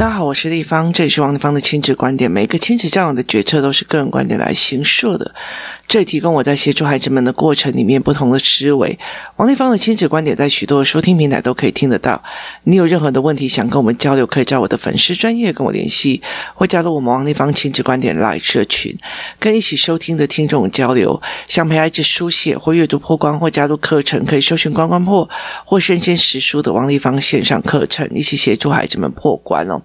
[0.00, 2.30] 大家好，我是丽芳，这里是王丽芳的亲子观点。
[2.30, 5.34] 每个亲子教养的决策都是个人观点来形设的，
[5.90, 8.96] 这里提供我在协助孩子们的过程里面不同的思维。
[9.34, 12.22] 王立芳的亲子观点在许多收听平台都可以听得到。
[12.62, 16.22] 你有任何的问题想跟我们交流，可以找我的粉丝专业跟我联系，
[16.54, 18.96] 或加入我们王立芳亲子观点来社群，
[19.40, 21.20] 跟一起收听的听众交流。
[21.48, 25.28] 想陪孩子书写或阅读破关，或加入课程，可以搜寻关关破
[25.64, 29.82] 或身先识书的王立芳线上课程，一起协助孩子们破关哦。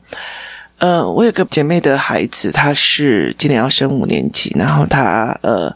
[0.78, 5.76] 呃，我有个姐妹的孩子，他是今年要升五年级，然后他呃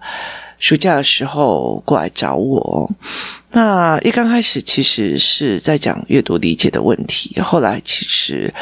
[0.58, 2.89] 暑假的时候过来找我。
[3.52, 8.53] 那一刚开始其实是在讲阅读理解的问题，后来其实。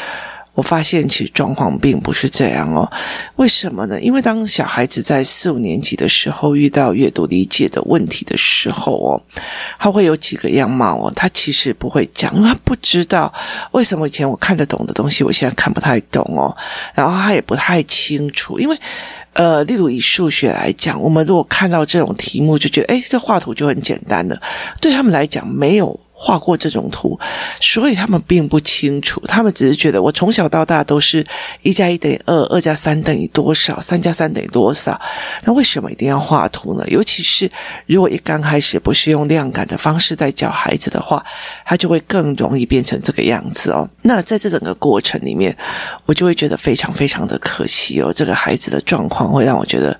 [0.58, 2.90] 我发现其实状况并不是这样哦，
[3.36, 4.00] 为什么呢？
[4.00, 9.22] 因为当小孩子在四五年级的时候遇到阅读理解的问题的时候哦，
[9.78, 13.32] 他会有几个样貌哦，他其实不会讲，因为他不知道
[13.70, 16.52] 为什么以前我看得懂的东西，我现在看不太懂哦，
[16.92, 18.76] 然后他也不太清楚，因为
[19.34, 24.36] 呃，例如以数学来讲，我们如果看到这种题目就觉得，诶，这画图就很简单了，
[24.80, 26.00] 对他们来讲没有。
[26.20, 27.16] 画过这种图，
[27.60, 29.22] 所以他们并不清楚。
[29.28, 31.24] 他们只是觉得我从小到大都是
[31.62, 35.00] 一加一等于二，二加三等于多少，三加三等于多少。
[35.44, 36.84] 那为什么一定要画图呢？
[36.88, 37.48] 尤其是
[37.86, 41.24] 如果一刚开始不是用量感的方式在教孩子的话，
[41.64, 43.88] 他就会更容易变成这个样子哦。
[44.02, 45.56] 那在这整个过程里面，
[46.04, 48.12] 我就会觉得非常非常的可惜哦。
[48.12, 49.96] 这个孩子的状况会让我觉得，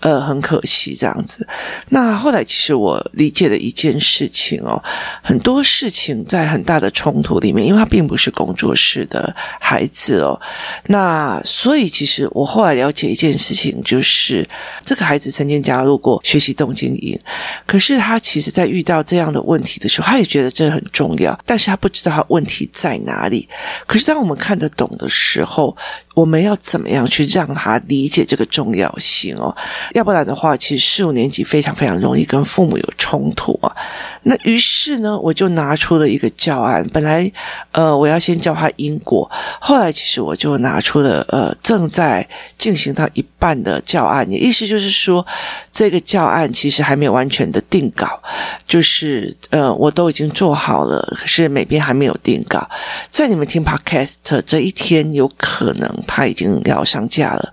[0.00, 1.46] 呃，很可惜这样子。
[1.90, 4.82] 那后来其实我理解了一件事情哦，
[5.22, 5.57] 很多。
[5.62, 10.40] 事情在很大的冲突里面，因为他并不是工作室的孩子哦，
[10.86, 14.48] 那所以其实我后来了解一件事情，就是
[14.84, 17.18] 这个孩子曾经加入过学习动静营，
[17.66, 23.48] 可是他其实在遇到这样的问题的时候，他也觉得这很重要，但是他不知道他问题在哪里。
[23.86, 25.76] 可是当我们看得懂的时候，
[26.14, 29.54] 我们要怎么样去让他理解这个重要性哦？
[29.94, 33.74] 要不然的话，其实四五年级非常非常容易跟父母有冲突啊。
[34.22, 36.86] 那于是呢，我就拿出了一个教案。
[36.92, 37.30] 本来，
[37.72, 42.26] 呃，我要先教他因果，后来其实我就拿出了呃正在
[42.56, 44.28] 进行到一半的教案。
[44.30, 45.26] 也意思就是说，
[45.72, 48.20] 这个教案其实还没有完全的定稿，
[48.66, 52.68] 就是呃我都已经做好了，可是每边还没有定稿。
[53.10, 54.16] 在你们听 Podcast
[54.46, 55.88] 这一天，有可能。
[56.06, 57.52] 他已经要上架了，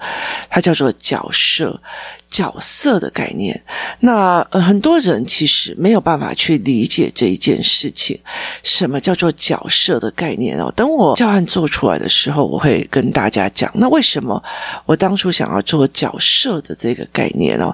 [0.49, 1.79] 它叫做角色。
[2.29, 3.59] 角色的概念，
[3.99, 8.19] 那，呃，很多人其实没有办法去理解这一件事情。
[8.61, 10.71] 什么叫做角色的概念哦？
[10.75, 13.71] 等我教案做出来的时候，我会跟大家讲。
[13.75, 14.43] 那为什么
[14.85, 17.73] 我当初想要做角色的这个概念哦？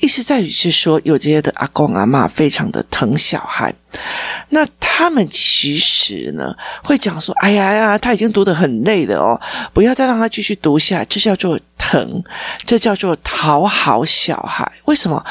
[0.00, 3.72] 意思在于是说，有这些的阿公阿嬷非常的疼小孩，
[4.50, 9.40] 那他们其实呢会讲说：“哎呀呀，他已经读得很累了哦，
[9.72, 11.58] 不要再让他继续读下。”这叫做。
[11.82, 12.22] 疼，
[12.64, 14.70] 这叫做讨好小孩。
[14.84, 15.24] 为什么？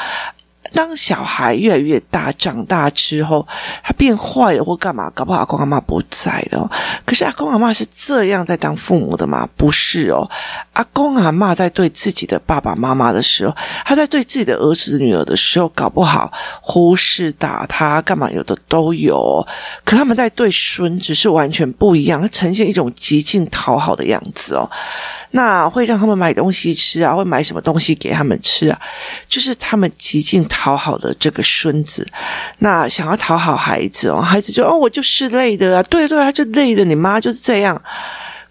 [0.72, 3.46] 当小孩越来越大，长大之后，
[3.82, 5.10] 他变坏了或干嘛？
[5.14, 6.70] 搞不好阿公阿妈不在了。
[7.04, 9.48] 可是阿公阿妈是这样在当父母的吗？
[9.56, 10.28] 不是哦。
[10.72, 13.54] 阿公阿嬷在对自己的爸爸妈妈的时候，
[13.84, 18.30] 他在对自己的儿子女儿的时候，搞不好忽视打他干嘛？
[18.30, 19.46] 有的都有。
[19.84, 24.68] 可他们在对孙子是完全不一样，他呈现一种极尽讨好的样子哦。
[25.32, 28.80] 那会让他们买东西吃啊，会买什么东西给他们吃啊？
[29.28, 32.06] 就是他们极尽讨讨好的这个孙子，
[32.58, 37.80] 那想要讨好孩子哦，孩子就哦，我就是累的啊，对对，他就累的，你妈就是这样。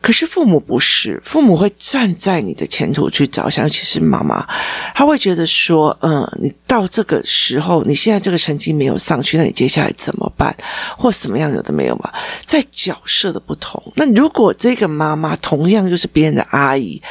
[0.01, 4.47] 可是父母不是，父母会站在你的前途去着想，尤其是妈妈，
[4.95, 10.55] 他会觉得说，嗯，你到这个时候，你现在这个成绩没有上去，那你接下来怎么办？
[10.97, 12.11] 或什么样有的没有嘛？
[12.45, 17.01] 在角色的不同，那如果这个妈妈同样就是别人的阿姨。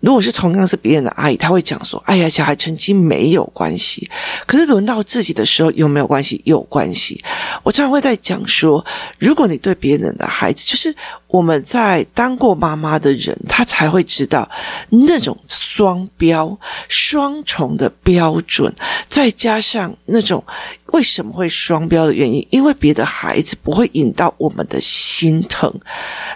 [0.00, 4.10] 如果是同样是别人的阿姨，她会讲说：“哎呀，小孩成绩没有关系。”
[4.46, 6.42] 可是轮到自己的时候，有没有关系？
[6.44, 7.22] 有关系。
[7.62, 8.84] 我常常会在讲说，
[9.20, 10.92] 如果你对别人的孩子，就是
[11.32, 14.48] 我们在当过妈妈的人，他才会知道
[14.90, 16.56] 那种双标、
[16.88, 18.72] 双重的标准，
[19.08, 20.44] 再加上那种。
[20.92, 22.46] 为什么会双标的原因？
[22.50, 25.72] 因为别的孩子不会引到我们的心疼，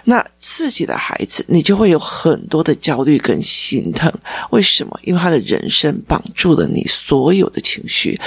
[0.03, 4.11] 那自己的孩子，你就会有很多的焦虑跟心疼。
[4.49, 4.99] 为什么？
[5.03, 8.19] 因为他的人生绑住了你所有的情绪，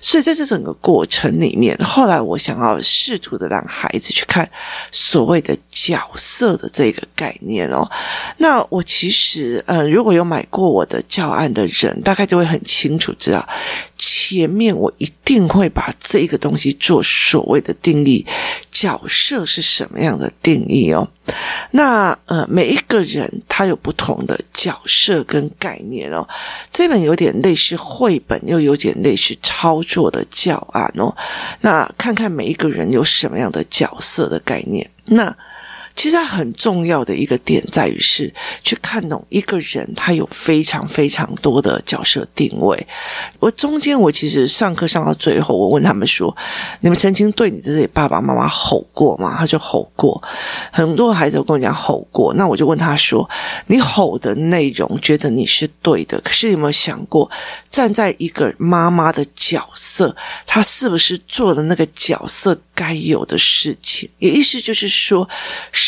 [0.00, 4.48] 所以在这整个过程里面，后来我想要试图的让孩子去看
[4.90, 7.88] 所谓的角色的这个概念哦。
[8.38, 13.48] 那我其实，呃，如果有买过我的教案的人，大概就会很清楚知道。
[13.96, 18.24] 前面我一定会把这个东西做所谓的定义，
[18.70, 21.08] 角色是什么样的定义哦？
[21.72, 26.26] 那呃，每一个人他有不同的角色跟概念哦。
[26.70, 31.14] 这本有点类似绘本，又有点类似操作的教案哦。
[31.60, 35.36] 那看看每一个人有什么样的角色的概念，那。
[35.98, 42.86] 其实很重要的一个点在于是去看懂一个人，他有非常非常多的角色定位。
[43.40, 46.34] 我中间我其实上课上到最后，我问他们说
[46.78, 50.22] ：“你们曾经对你自己爸爸妈妈吼过吗？”他就吼过。
[50.70, 52.32] 很多孩子都跟我讲吼过。
[52.34, 53.28] 那我就问他说
[53.66, 57.28] ：“你吼的内容，觉得你是对的，可是有没有想过，
[57.72, 60.14] 站在一个妈妈的角色，
[60.46, 64.08] 她是不是做了那个角色该有的事情？
[64.20, 65.28] 也意思就是说。”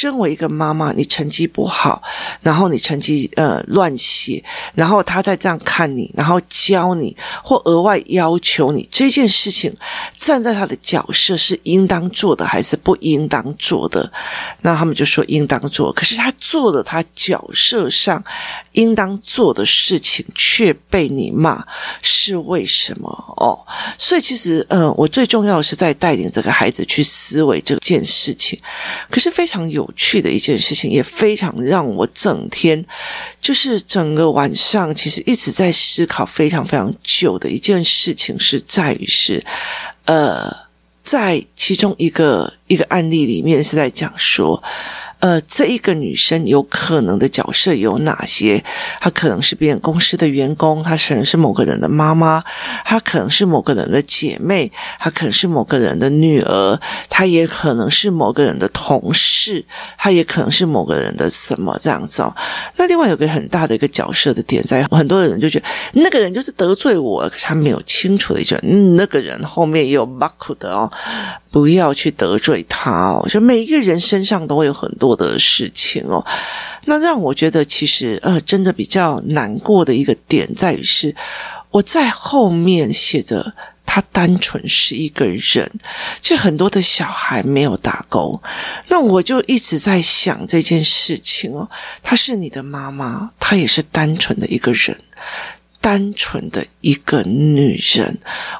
[0.00, 2.02] 身为一个妈妈，你成绩不好，
[2.40, 4.42] 然后你成绩呃乱写，
[4.74, 7.14] 然后他在这样看你，然后教你
[7.44, 9.70] 或额外要求你这件事情，
[10.16, 14.10] 站在他的角色是应当做的还是不应当做的？
[14.62, 18.24] 那他们就说应当做，可是他做了他角色上
[18.72, 21.62] 应当做的事情，却被你骂，
[22.00, 23.10] 是为什么？
[23.36, 23.58] 哦，
[23.98, 28.58] 所以其实嗯，我最重要的是在带领这个孩子去思维这件事情，
[29.10, 29.89] 可是非常有。
[29.96, 32.84] 去的一件事情，也非常让我整天，
[33.40, 39.44] 就是整个晚上，其实一直在思考非常非常久的一件事情，是在于是，
[40.04, 40.54] 呃，
[41.02, 44.62] 在其中一个一个案例里面是在讲说。
[45.20, 48.64] 呃，这一个女生有可能的角色有哪些？
[49.02, 52.42] 她可能是别人公司的员工，她可能是某个人的妈妈，
[52.86, 56.80] 她可能是某个人的姐妹，她可能是某个人的女儿，
[57.10, 59.62] 她也可能是某个人的同事，
[59.98, 62.34] 她也可能是某个人的什么这样子哦。
[62.76, 68.56] 那另外有个很大的一个角色的点在，很多人就觉得那个人就是得罪我，可是他没有清楚的一句，
[68.96, 70.90] 那个人后面也有马库的哦。
[71.50, 76.24] 不要去得罪他哦，就每一个人身上都会有很多的事情哦。
[76.84, 81.14] 那让我觉得其实呃，真的比较难过的一个点在于是，
[81.70, 83.52] 我在后面写的
[83.84, 85.68] 他单纯是一个人，
[86.22, 88.40] 这很多的小孩没有打勾。
[88.86, 91.68] 那我就一直在想这件事情哦，
[92.00, 94.96] 她是你的妈妈，她也是单纯的一个人。
[95.80, 98.18] 单纯的一个女人，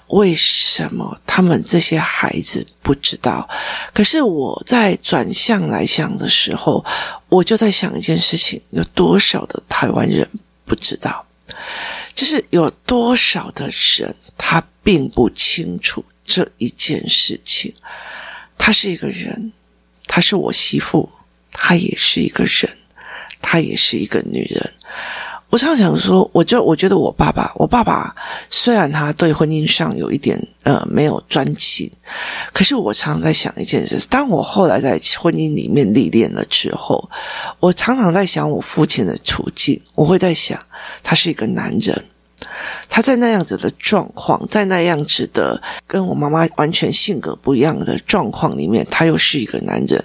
[0.09, 3.49] 为什么他们这些孩子不知道？
[3.93, 6.85] 可是我在转向来想的时候，
[7.29, 10.27] 我就在想一件事情：有多少的台湾人
[10.65, 11.27] 不知道？
[12.15, 13.69] 就是有多少的
[13.99, 17.75] 人他并不清楚这一件事情。
[18.57, 19.53] 她是一个人，
[20.07, 21.11] 她是我媳妇，
[21.51, 22.71] 她也是一个人，
[23.43, 24.75] 她也是一个女人。
[25.50, 28.14] 我常常想说，我就我觉得我爸爸，我爸爸
[28.49, 31.91] 虽然他对婚姻上有一点呃没有专情，
[32.52, 37.11] 可是我常常在想一件事：当我后来在婚姻里面历练了之后，
[37.58, 40.58] 我常常在想我父亲的处境，我会在想，
[41.02, 42.05] 他是一个男人。
[42.89, 50.03] 他在那样子的状况，在那样子的跟我妈妈完全性格不一样的状况里面，他又是一个男人，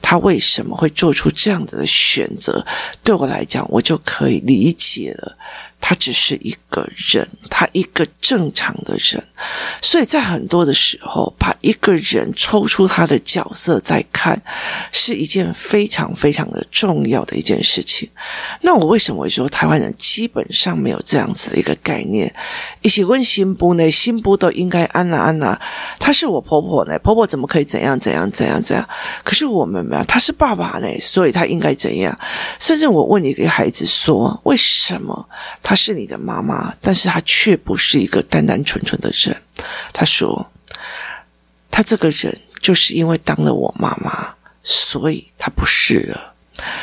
[0.00, 2.64] 他为什么会做出这样子的选择？
[3.02, 5.36] 对我来讲，我就可以理解了。
[5.78, 9.22] 他只是一个人，他一个正常的人，
[9.82, 14.40] 所以在很多的时候，把一个人抽出他的角色再看，
[14.90, 18.08] 是一件非常非常的重要的一件事情。
[18.62, 22.32] 那我为什么会说台湾人基本上没有这样子的一个概概念？
[22.82, 25.58] 一起问新妇呢，新妇都应该安娜安娜，
[25.98, 28.86] 她是我婆婆呢，婆婆怎么可以怎样怎样怎样怎样？
[29.24, 32.16] 可是我们没有，他是爸爸呢，所以他应该怎样？
[32.58, 35.28] 甚至我问一个孩子说，为什么？
[35.62, 39.34] 她是你的妈妈，但是她却不是一个单单纯纯的人。
[39.92, 40.46] 她说，
[41.70, 44.28] 她这个人就是因为当了我妈妈，
[44.62, 46.34] 所以她不是了。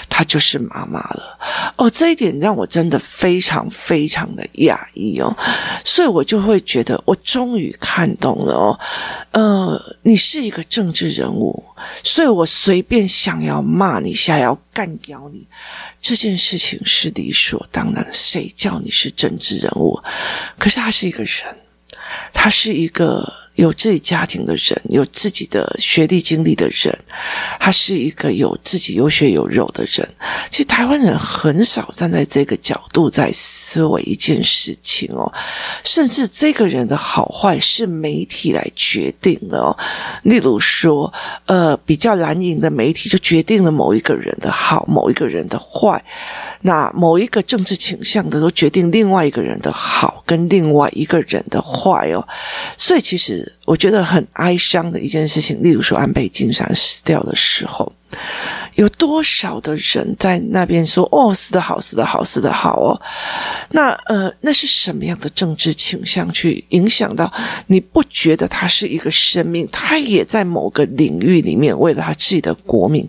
[0.10, 1.38] 她就是妈妈了
[1.78, 5.36] 哦，这一点让我真的非常非常的讶异哦，
[5.84, 8.80] 所以我就会觉得我终于看懂了哦，
[9.32, 11.64] 呃，你是一个政治人物，
[12.04, 15.46] 所以我随便想要骂你，想要干掉你，
[16.00, 20.00] 这件事情是理所当然，谁叫你是政治人物？
[20.58, 21.58] 可是他是一个人，
[22.34, 23.32] 他是一个。
[23.56, 26.98] 有自己家庭的人，有自己的学历经历的人，
[27.60, 30.08] 他是一个有自己有血有肉的人。
[30.50, 35.32] 其实台湾人很少站在这个角度在思维一件事情哦，
[35.84, 39.78] 甚至这个人的好坏是媒体来决定的哦。
[40.24, 41.14] 例如说，
[41.46, 46.04] 呃，比较蓝营的媒体就决定了某一个人的好，某一个人的坏。
[46.62, 52.28] 那某一个政治倾向的都决定另外一个人的好跟另外一个人的坏哦。
[52.78, 53.43] 所以其实。
[53.66, 57.92] 我觉得很哀伤的一件事情，例如说安倍晋三死掉的时候。
[58.76, 63.00] 有多少的人在那边说：“哦，死得好，死得好，死得好哦。”
[63.70, 67.32] 那呃，那是什么样的政治倾向去影响到？
[67.68, 69.68] 你不觉得他是一个生命？
[69.72, 73.08] 他也在某个领域里面，为了他自己的国民，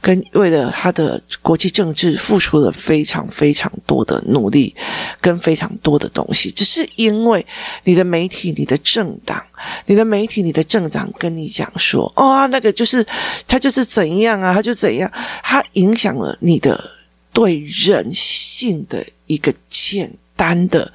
[0.00, 4.74] 跟为了他的国际政治，付出了非常非常多的努力，
[5.20, 6.50] 跟非常多的东西。
[6.50, 7.44] 只是因为
[7.84, 9.42] 你的媒体、你的政党、
[9.86, 13.04] 你的媒体、你的政党跟你讲说：“哦，那个就是
[13.46, 15.03] 他就是怎样啊，他就怎样。”
[15.42, 16.90] 它影响了你的
[17.32, 20.92] 对人性的一个简单的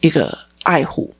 [0.00, 1.14] 一个爱护。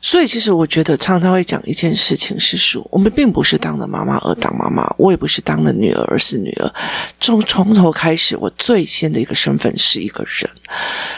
[0.00, 6.72] 所以，其实我觉得常常会讲一件事情，是说我们并不是当了妈妈而当妈妈，我也不是当了女儿而是女儿。
[7.20, 10.48] 从从头开始，我最先的一个身份是一个人，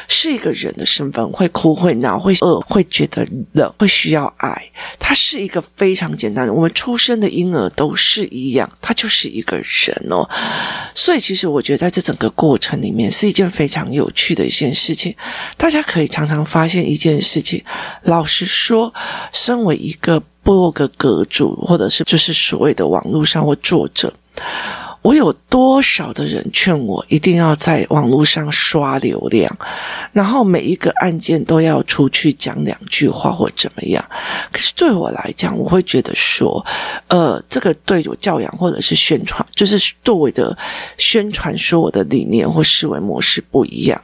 [0.08, 4.62] 是一个人的身份，会哭会闹会饿，会觉得冷，会需要爱。
[4.98, 10.26] 它是一个非常简单的，我们出生的婴儿都是一样，他就是一个人哦。
[10.94, 15.14] 所以，其实我觉得在这整个过程里面是一件非常有趣的一件事情。
[15.58, 17.62] 大家可以常常发现一件事情，
[18.04, 18.69] 老实说。
[18.70, 18.94] 说，
[19.32, 24.12] 身为一个部落格阁主，或者是就是所谓的网络上或作者。
[25.02, 29.50] 我有多少的人劝我一定要在网络上刷流量，
[30.12, 34.04] 然后每一个案件都要出去讲两句话或怎么样？
[34.52, 36.64] 可是对我来讲，我会觉得说，
[37.08, 40.56] 呃，这个对我教养或者是宣传，就是对我的
[40.98, 44.00] 宣传说我的理念或思维模式不一样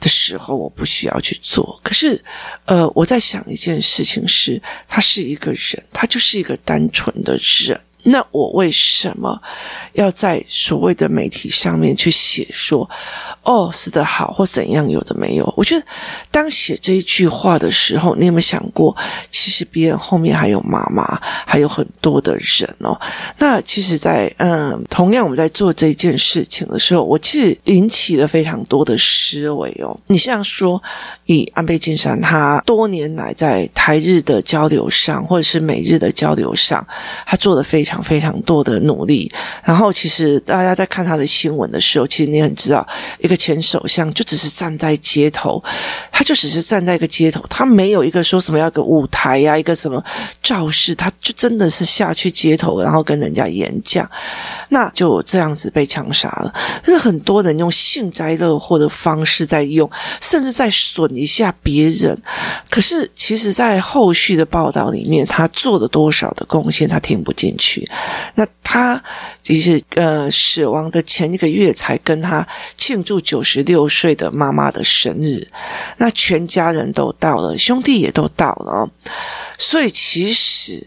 [0.00, 1.78] 的时候，我不需要去做。
[1.82, 2.18] 可是，
[2.64, 7.78] 呃，我在想一件事情是，他是一个人，他就是一个单纯的人。
[8.10, 9.38] 那我为什么
[9.92, 12.88] 要在所谓的媒体上面去写说，
[13.42, 15.52] 哦，死得好或怎样，有的没有？
[15.56, 15.86] 我觉得
[16.30, 18.96] 当写这一句话的时候，你有没有想过，
[19.30, 22.98] 其实别人后面还有妈妈，还有很多的人哦。
[23.36, 29.94] 那其实在，在嗯，同样我们在做这件事情的时候，我其实引起了非常多的思维哦。
[30.06, 30.82] 你像说，
[31.26, 36.86] 以安倍晋三他多年来在台日的交流上，或者是美日的交流上，
[37.26, 37.97] 他做的非常。
[38.02, 39.30] 非常多的努力，
[39.62, 42.86] 然后其实大家在看他的新闻的时候，其实你很知道，
[43.18, 45.62] 一个前首相就只是站在街头，
[46.10, 50.02] 他就只是站在一个街头，他没有一个说什么要个舞台呀，一个什么
[50.42, 54.08] 造势，他就真的是下去街头，然后跟人家演讲，
[54.70, 56.52] 那就这样子被枪杀了。
[56.84, 59.88] 是很多人用幸灾乐祸的方式在用，
[60.20, 62.18] 甚至在损一下别人。
[62.70, 67.77] 可是其实，在后续的报道里面，他做了多少的贡献，他听不进去。
[68.34, 69.02] 那他
[69.42, 75.46] 其实呃死亡的前一个月才跟他庆祝九十六岁的妈妈的生日，
[75.96, 78.88] 那全家人都到了，兄弟也都到了，
[79.58, 80.86] 所以其实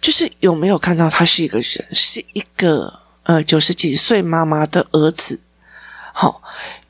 [0.00, 2.92] 就是有没有看到他是一个人，是一个
[3.24, 5.40] 呃九十几岁妈妈的儿子，
[6.12, 6.42] 好。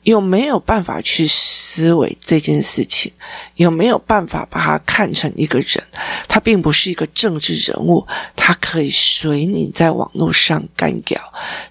[0.03, 3.11] 有没有办法去思维这件事情？
[3.55, 5.83] 有没有办法把他看成一个人？
[6.27, 11.21] 他并不是一个政治人物，他可以随你在网络上干掉，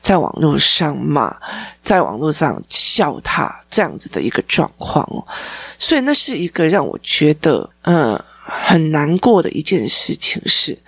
[0.01, 1.35] 在网络上骂，
[1.83, 5.09] 在网络上笑他这样子的一个状况。
[5.79, 10.79] 所以那是一个让我觉得嗯很难过的一件事情是。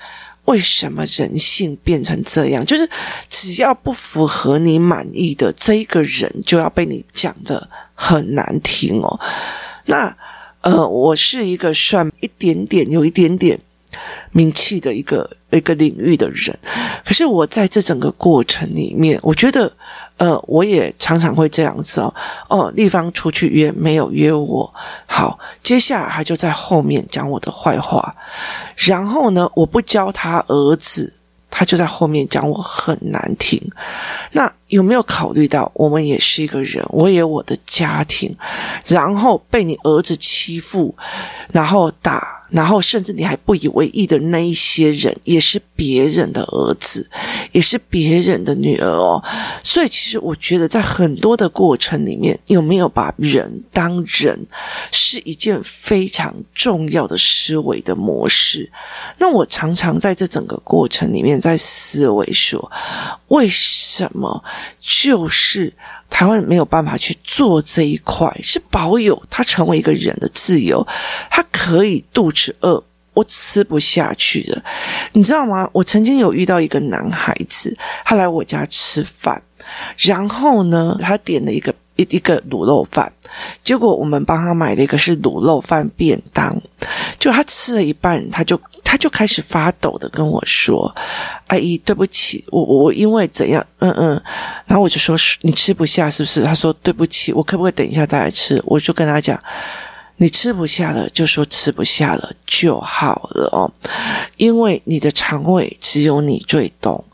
[0.50, 2.64] 为什么人性变成这样？
[2.66, 2.88] 就是
[3.28, 9.20] 只要不符合你满意的这一个人，就要被你讲得很难听哦。
[9.86, 10.14] 那
[10.62, 13.58] 呃，我是一个算一点点有一点点
[14.32, 16.58] 名气的一个一个领域的人，
[17.04, 19.72] 可是我在这整个过程里面，我觉得。
[20.20, 22.14] 呃，我也常常会这样子哦。
[22.48, 24.70] 哦，丽芳出去约没有约我，
[25.06, 28.14] 好，接下来他就在后面讲我的坏话，
[28.76, 31.10] 然后呢，我不教他儿子，
[31.50, 33.58] 他就在后面讲我很难听。
[34.32, 38.36] 那有没有考虑到，我们也是一个人，我也有我的家庭，
[38.86, 40.94] 然后被你儿子欺负，
[41.50, 42.39] 然后打。
[42.50, 47.08] 然后，甚至你还不以为意的那一些人，也是别人的儿子，
[47.52, 49.22] 也是别人的女儿哦。
[49.62, 54.38] 所以，其实我觉得，在很多的过程里面，有没有把人当人，
[54.92, 58.70] 是一件非常重要的思维的模式。
[59.18, 62.70] 那我常常在这整个过程里面，在思维说，
[63.28, 64.42] 为什么
[64.80, 65.72] 就是。
[66.10, 70.86] 台湾没有办法去做这一块，是保有他成为一个人的自由，
[71.30, 72.82] 他可以肚子饿，
[73.14, 74.62] 我吃不下去了，
[75.12, 75.66] 你知道吗？
[75.72, 77.74] 我曾经有遇到一个男孩子，
[78.04, 79.40] 他来我家吃饭，
[79.96, 83.10] 然后呢，他点了一个一一个卤肉饭，
[83.62, 86.60] 结果我们帮他买了一个是卤肉饭便当，
[87.18, 90.94] 就他吃了一半，他就他就开始发抖的跟我说
[91.48, 94.22] ：“阿姨，对不起，我我因为怎样，嗯嗯。”
[94.66, 99.40] 然后我就说：“你吃不下是不是？”他说：“对不起，我可不可以等一下再来吃？”我就跟他讲
[100.16, 103.70] ：“你吃不下了，就说吃不下了就好了哦，
[104.36, 107.04] 因为你的肠胃只有你最懂，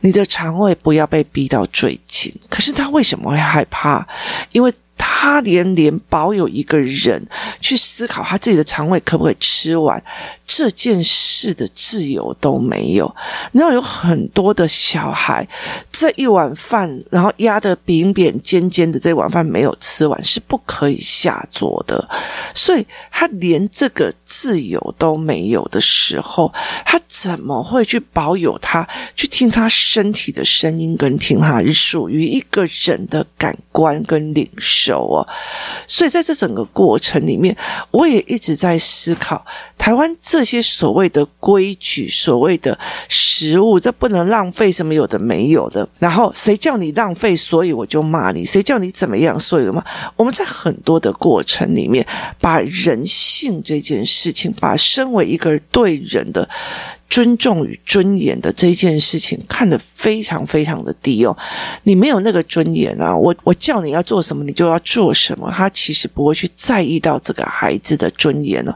[0.00, 2.34] 你的肠胃不要被逼到最紧。
[2.48, 4.06] 可是他为什么会害怕？
[4.52, 7.22] 因为。”他连连保有一个人
[7.60, 10.02] 去思考他自己的肠胃可不可以吃完
[10.46, 13.14] 这件事的自由都没有。
[13.52, 15.46] 然后有很多的小孩，
[15.90, 22.08] 这一碗饭，然后压得扁扁尖尖的这碗饭没有吃完，是不可以下桌的。
[22.54, 26.52] 所以他连这个自由都没有的时候，
[26.84, 35.26] 他怎么会去保有他去听他身体的声音，跟听他属于一个人的感官跟领受哦？
[35.86, 37.56] 所以在这整个过程里面，
[37.90, 39.44] 我也一直在思考
[39.76, 42.78] 台湾这些所谓的规矩、所谓的
[43.08, 45.88] 食物，这不能浪费，什么有的没有的。
[45.98, 49.82] 然后谁叫你浪费，所以我就骂你；谁叫你怎么样，所以嘛，
[50.14, 52.06] 我们在很多的过程里面，
[52.38, 56.46] 把人性这件事情，把身为一个对人的。
[57.08, 61.36] 尊重与尊严的这件事情看得非常非常的低哦，
[61.84, 63.16] 你没有那个尊严啊！
[63.16, 65.50] 我我叫你要做什么，你就要做什么。
[65.50, 68.74] 他其实不会去在意到这个孩子的尊严哦。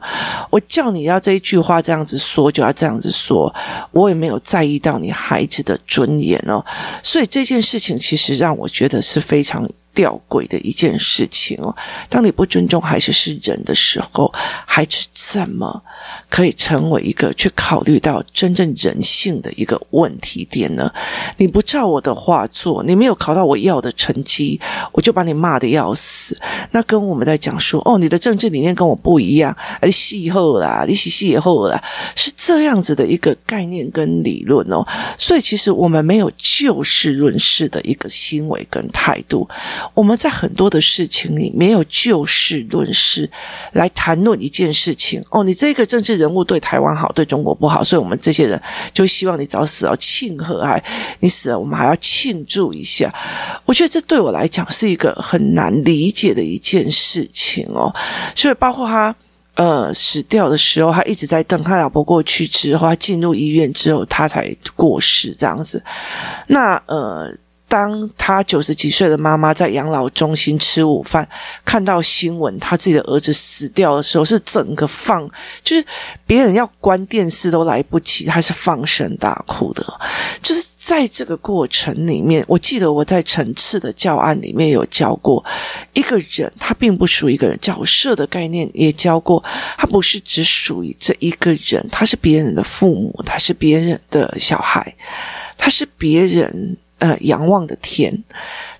[0.50, 3.52] 我叫你要这一句话这样子说，就要这样子说。
[3.92, 6.64] 我也没有在意到你孩子的尊严哦。
[7.02, 9.68] 所以这件事情其实让我觉得是非常。
[9.94, 11.74] 吊诡的一件事情哦，
[12.08, 14.32] 当你不尊重孩子是人的时候，
[14.66, 15.82] 孩子怎么
[16.28, 20.92] 可以成为一个去考虑到真正人性的一个问题点呢？
[21.36, 24.60] 你不照我的话做，你没有考到我要的成绩，
[24.92, 26.38] 我就把你骂得要死。
[26.70, 31.82] 那跟我们在讲说，哦，你的政治理念跟我不一样，你细后啦，你细细后啦，
[32.14, 34.82] 是这样子的一个概念跟理论哦。
[35.18, 39.46] 所以其实我们没有就事论事的一个行为跟态度。
[39.92, 43.28] 我们在很多的事情里没有就事论事
[43.72, 48.58] 来谈论一件事情哦，你这个政治人物对台湾好，对中国不好，所以我们这些人
[48.94, 50.82] 就希望你早死哦，庆贺还
[51.18, 53.14] 你死了，我们还要庆祝一下。
[53.66, 57.94] 我觉得这对我来讲是一个很难理解的一件事情哦，
[58.34, 59.14] 所以包括他
[59.54, 65.82] 呃死掉的时候，他一直在等他老婆过去之后，他进入医院之后，他才过世这样子。
[66.46, 67.32] 那呃。
[67.70, 71.24] 当他九十几岁的妈妈在养老中心吃午饭，
[71.64, 75.24] 看到新闻，他自己的儿子死掉的时候，是整个放，
[75.62, 75.86] 就是
[76.26, 79.86] 别人要关电视都来不及，他是放声大哭的。
[80.42, 85.44] 就是在这个过程里面，我记得我在层次的教案里面有教过
[85.92, 89.40] 一个人，他并不属于一个人角色的概念，也教过
[89.78, 94.92] 他不是只属于这一个人，他是别人的父母，他是别人的小孩，
[95.56, 96.76] 他是别人。
[96.98, 98.12] 呃，仰望的天，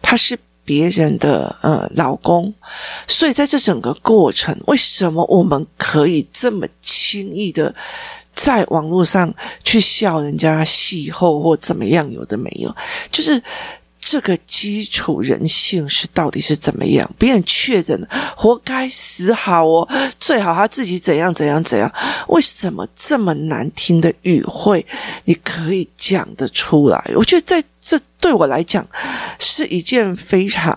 [0.03, 2.53] 他是别人的呃老公，
[3.07, 7.75] 所以在这整个过程，为什么我们可以这么轻易的
[8.45, 12.11] 在网络上去笑人家戏后或怎么样？
[12.11, 12.75] 有的没有，
[13.11, 13.43] 就是。
[14.03, 17.09] 这个基础人性是到底是怎么样？
[17.17, 19.87] 别人确诊了，活该死好哦，
[20.19, 21.93] 最好他自己怎样怎样怎样？
[22.27, 24.85] 为什么这么难听的语汇
[25.27, 27.13] 你可以讲得出来？
[27.15, 28.85] 我觉得在这对我来讲
[29.39, 30.77] 是一件非常。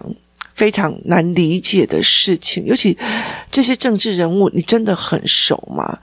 [0.53, 2.95] 非常难理解的事情，尤其
[3.51, 5.97] 这些政治人物，你真的很熟吗？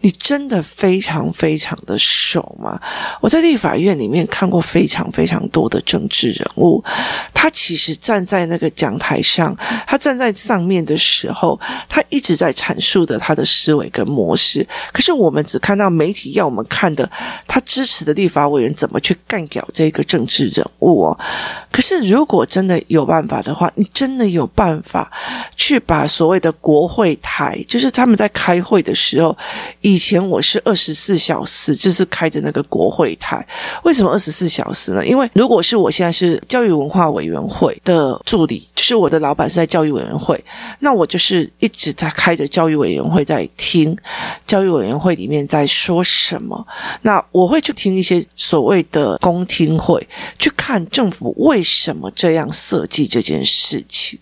[0.00, 2.80] 你真的非常非常的熟吗？
[3.20, 6.82] 我在立法院里面看过非常非常多的政治人物，
[7.34, 14.66] 他其实站在那个讲台上，他站在上面的时候，他一直在阐述的他的思维跟模式。
[14.92, 17.10] 可是我们只看到媒体要我们看的，
[17.48, 21.18] 他支持的立法委员怎么去干掉这个政治人物哦。
[21.72, 23.84] 可是如果真的有办法的话，你。
[23.96, 25.10] 真的有办法
[25.56, 29.34] 去把所谓的国会台，就是他们在开会的时候，
[29.80, 33.42] 以前我是二十四小时，就是开着那个国会台。
[33.84, 35.06] 为什么二十四小时呢？
[35.06, 40.44] 因为如果是我现在是教育文化委员会的助理，就是我的老板是在教育委员会，
[40.80, 43.96] 那我就是一直在开着教育委员会在听
[44.46, 46.66] 教育委员会里面在说什么。
[47.00, 50.06] 那我会去听一些所谓的公听会，
[50.38, 54.18] 去看政府为什么这样设计这件事情。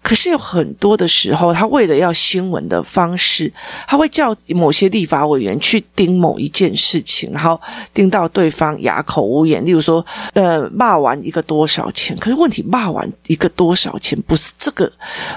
[0.00, 3.52] 可是有很多的时候，他为了要新闻的方式，
[3.86, 7.60] 他会叫某些立法委员去盯某一件事情，然后
[7.92, 9.62] 盯到对方哑口无言。
[9.64, 12.16] 例如说，呃，骂完一个多少钱？
[12.18, 14.90] 可是问题，骂完一个多少钱，不是这个，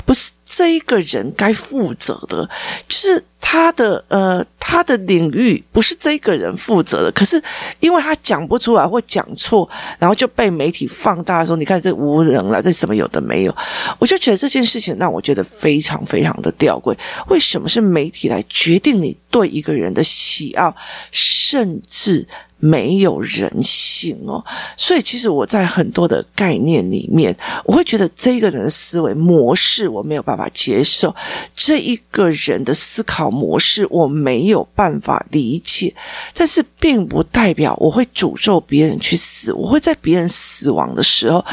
[0.05, 0.31] 不是。
[0.53, 2.43] 这一个人该负责的，
[2.85, 7.11] 就是他的呃，他的领域不是这个人负责的。
[7.11, 7.41] 可是
[7.79, 9.67] 因为他讲不出来或讲错，
[9.99, 13.55] 然后就被媒体放大说：“你看这无能了，这什么有的没有。”
[13.99, 16.95] 我就觉得这件事情让我觉得非常非常的吊诡。
[17.27, 20.73] 为什么是媒体来决定你对一个人的喜好，
[21.11, 22.27] 甚至？
[22.61, 24.41] 没有人性哦，
[24.77, 31.13] 所以其实我在很多的概念里面，我会觉得这个人的思维模式我没有办法接受，
[31.55, 35.93] 这一个人的思考模式我没有办法理解，
[36.35, 41.43] 但是并不代表我会诅咒别人去死，我会在别人死亡的时候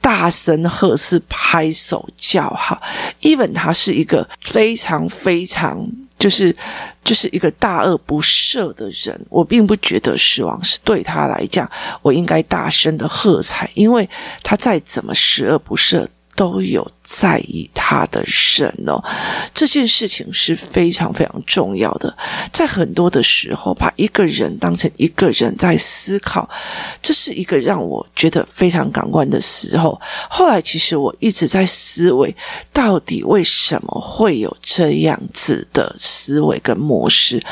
[0.00, 2.80] 大声呵斥、拍手叫好
[3.22, 5.88] ，even 他是一个非常非常。
[6.20, 6.54] 就是
[7.02, 11.68] 就是一个大恶不赦的人，我并不觉得死亡是对他来讲，
[12.00, 14.08] 我应该大声的喝彩，因为
[14.44, 16.06] 他再怎么十恶不赦。
[16.36, 19.02] 都有在意他的人哦，
[19.52, 22.16] 这件事情是非常非常重要的。
[22.52, 26.48] 在很多的时候，把一个人当成一个人在思考，
[27.02, 30.00] 这是一个让我觉得非常感官的时候。
[30.28, 32.32] 后来，其实我一直在思维，
[32.72, 37.42] 到底为什么会有这样子的思维跟模式？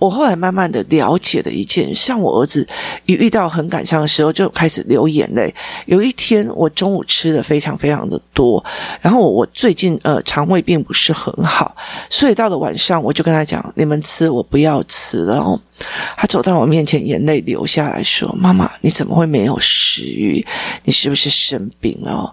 [0.00, 2.66] 我后来慢慢的了解了一件，像我儿子
[3.06, 5.54] 一遇到很感伤的时候，就开始流眼泪。
[5.86, 8.62] 有一天，我中午吃的非常非常的多，
[9.04, 11.76] 然后我最近呃肠胃并不是很好，
[12.08, 15.60] 所以到了晚上我就跟他讲：“你们吃，我不要吃了。”然后
[16.16, 20.44] 他走到我面前，眼泪流下来说：“妈妈，你怎么会没有食欲？
[20.84, 22.32] 你是不是生病了？”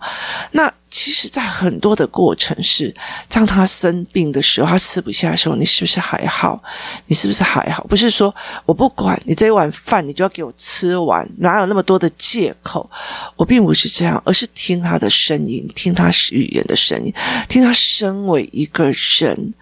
[0.51, 0.71] 那。
[0.93, 2.93] 其实，在很多的过程是，
[3.29, 6.61] 当他生病的时候，他吃不下的时候，你是不是还好？
[7.05, 7.81] 你是不是还好？
[7.85, 12.91] 不是说我不管你这一碗饭，你就要给我吃完，哪有那么多的借口？
[13.37, 17.13] 我并不是这样，而是听他的声音，听他语言的声音，
[17.47, 19.53] 听他身为一个人，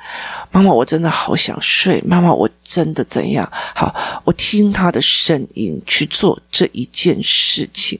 [0.50, 2.50] 妈妈，我真的好想睡，妈妈，我。
[2.70, 3.52] 真的怎样？
[3.76, 8.00] 好，我听他的声音去做这一件事情，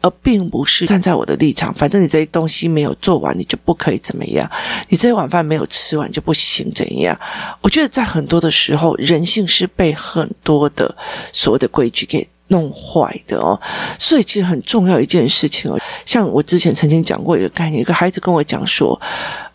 [0.00, 1.72] 而并不是站在我的立场。
[1.74, 4.46] 反正你这些东西没有做完，你就不可以怎么样；
[4.88, 7.18] 你这一碗饭没有吃完就不行，怎样？
[7.60, 10.94] 我觉得在很多的时候，人性是被很多的
[11.32, 13.58] 所谓的规矩给弄坏的哦。
[13.98, 19.00] 所以，其实很重要一件事情哦，像我之前曾经讲过一个概念，一个孩子跟我讲说。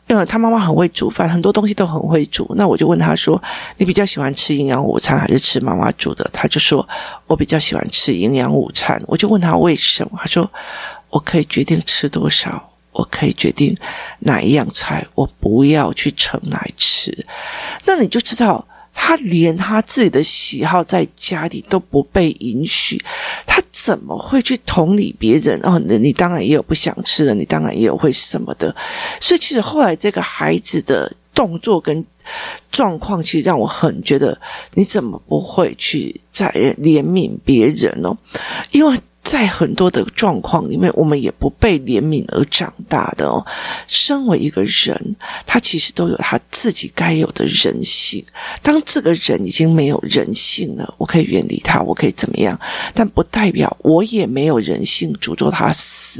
[0.08, 2.52] 因为他妈妈很会煮饭，很多东西都很会煮。
[2.58, 3.42] 那我就问他说
[3.78, 6.88] ：“你比较喜欢吃营养午餐还是吃妈妈煮的？”他就说
[7.28, 10.20] ：“我比较喜欢吃营养午餐。”我就问他为什么？
[10.20, 10.50] 他说
[11.10, 13.78] ：“我可以决定吃多少，我可以决定
[14.20, 17.26] 哪一样菜，我不要去盛来吃。”
[17.86, 18.66] 那你就知道。
[18.94, 23.02] 他连他自己的喜好在家里都不被允许，
[23.48, 25.60] 他怎么会去同理别人？
[25.64, 28.76] 哦，你你当然也有不想吃的，你当然也有会什么的。
[29.20, 32.06] 所以其实后来这个孩子的动作跟
[32.72, 34.40] 状况，其实让我很觉得，
[34.74, 36.48] 你怎么不会去再
[36.80, 38.16] 怜悯别人呢？
[38.72, 38.98] 因为。
[39.24, 43.46] 在很多的状况里面，我们也不被怜悯而长大的哦。
[43.88, 48.26] 身为一个人，他其实都有他自己该有的人性。
[48.62, 52.60] 当这个人已经没有人性了，我可以远离他，我可以怎么样？
[52.94, 56.11] 但不代表我也没有人性，诅咒他死，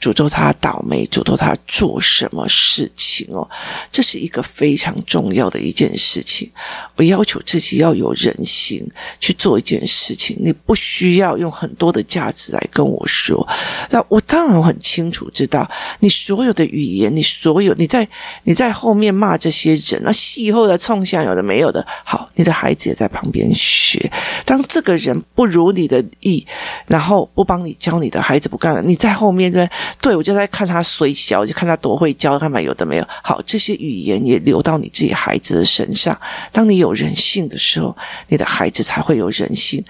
[0.00, 3.48] 诅咒他倒霉，诅咒他做什么事情哦。
[3.90, 6.50] 这是一个非常重要的一件事情。
[6.96, 8.86] 我要求自己要有人性
[9.18, 12.50] 去做一件事情，你不需要用很多的价值。
[12.50, 13.46] 来跟我说，
[13.90, 18.08] 那我当然很清楚知道，你所有的语言，你所有你在
[18.42, 24.10] 你在后面骂这些人，那戏后的冲向有的没有的，好，你的孩子也在旁边学。
[24.44, 26.44] 当这个人不如你的意，
[26.86, 29.68] 然后不帮你教你的孩子不干了，你在后后面对
[30.00, 33.08] 对，我就在看他衰小，我就看他多会教，看嘛有的没有。
[33.22, 36.18] 好，这些语言也流到你自己孩子的身上。
[36.52, 37.96] 当你有人性的时候，
[38.28, 39.84] 你的孩子才会有人性，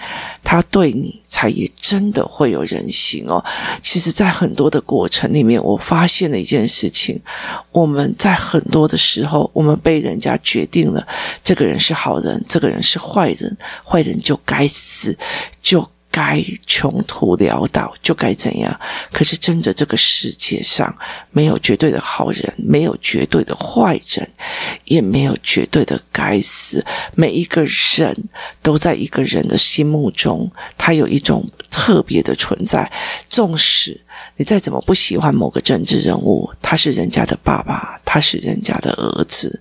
[0.44, 2.20] 他对你才也真的。
[2.31, 3.44] 会有人性哦。
[3.83, 7.20] 其实，在很多的过程里面，我发现了一件事情：
[7.72, 11.07] 我们在很多的时候，我们被人家决定了，
[11.42, 15.16] 这个人是好人，这个人是坏人，坏人就该死，
[15.62, 15.87] 就。
[16.11, 18.81] 该穷途潦倒就该怎样？
[19.12, 20.94] 可是真的，这个世界上
[21.31, 24.29] 没有绝对的好人，没有绝对的坏人，
[24.85, 26.85] 也没有绝对的该死。
[27.14, 28.16] 每一个人
[28.61, 32.90] 都在一个人的心目中，他有一种特别的存在。
[33.28, 33.98] 纵使
[34.37, 39.61] 你再怎么不喜欢某个政治人物，他是人家的爸爸，他是人家的儿子，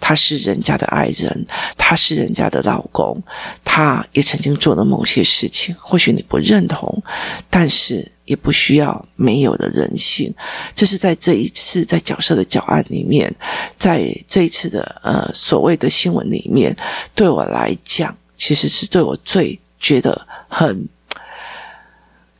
[0.00, 3.20] 他是人家的爱人，他是人家的老公，
[3.64, 7.02] 他也曾经做了某些事情，或许你不认同，
[7.50, 10.32] 但是也不需要没有的人性。
[10.74, 13.34] 这是在这一次在角色的教案里面，
[13.76, 16.76] 在这一次的呃所谓的新闻里面，
[17.14, 20.88] 对我来讲，其实是对我最觉得很。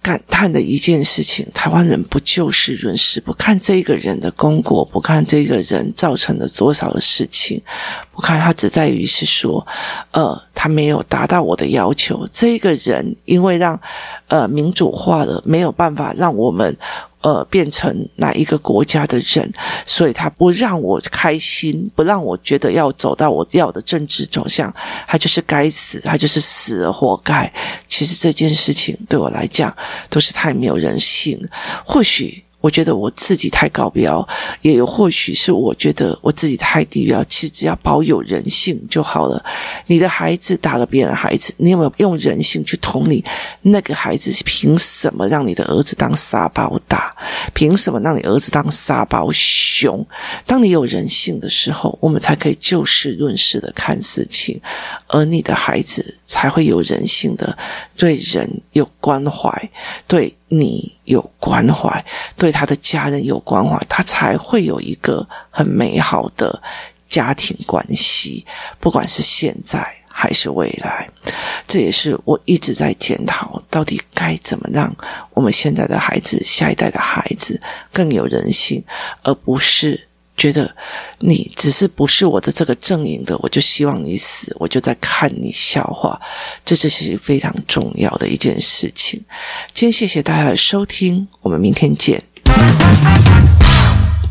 [0.08, 7.60] 感叹的一件事情，台湾人不就事论事，不看这个人的功过，不看这个人造成了多少的事情，
[8.10, 9.66] 不看他只在于是说，
[10.12, 12.26] 呃，他没有达到我的要求。
[12.32, 13.78] 这个人因为让
[14.28, 16.74] 呃民主化了，没有办法让我们。
[17.20, 19.52] 呃，变成哪一个国家的人，
[19.84, 24.72] 所以他不让我开心，不让我觉得要走到我要的政治走向，
[25.06, 27.52] 他就是该死，他就是死了活该。
[27.88, 29.76] 其实这件事情对我来讲
[30.08, 31.40] 都是太没有人性，
[31.84, 32.44] 或许。
[32.60, 34.26] 我觉得我自己太高标，
[34.62, 37.22] 也或许是我觉得我自己太低标。
[37.24, 39.44] 其实只要保有人性就好了。
[39.86, 43.24] 你的孩子打了别人的孩子，你有没有用人性去同理
[43.62, 44.32] 那个孩子？
[44.44, 47.14] 凭什么让你的儿子当沙包打？
[47.54, 50.04] 凭什么让你儿子当沙包熊？
[50.44, 54.60] 当你有人性的时候，我们才可以就事论事的看事情，
[55.06, 57.56] 而你的孩子才会有人性的
[57.96, 59.70] 对人有关怀，
[60.06, 60.34] 对。
[60.48, 62.04] 你有关怀，
[62.36, 66.62] 对他的家人有关怀，他才会有一个很美好的
[67.08, 68.44] 家庭关系，
[68.80, 71.08] 不管是现在还是未来。
[71.66, 74.94] 这也是我一直在检讨，到底该怎么让
[75.34, 77.60] 我们现在的孩子、下一代的孩子
[77.92, 78.82] 更有人性，
[79.22, 80.07] 而不是。
[80.38, 80.74] 觉得
[81.18, 86.18] 你只是不是我的这个阵营的，我就希望你死，我就在看你笑话，
[86.64, 89.20] 这这是非常重要的一件事情。
[89.74, 92.22] 今天谢谢大家的收听，我们明天见。